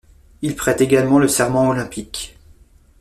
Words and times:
Il 0.41 0.55
prête 0.55 0.81
également 0.81 1.19
le 1.19 1.27
serment 1.27 1.69
olympique. 1.69 2.35